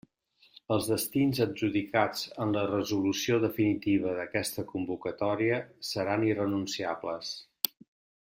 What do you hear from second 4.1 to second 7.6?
d'aquesta convocatòria seran irrenunciables.